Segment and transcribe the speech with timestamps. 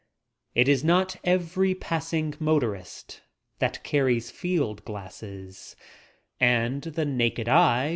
[0.55, 3.21] It is not every passing motorist
[3.59, 5.75] that carries field glasses—
[6.39, 7.89] and the naked eye does